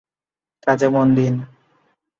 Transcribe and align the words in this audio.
কাজে 0.63 0.87
মন 0.93 1.07
দিন! 1.17 1.33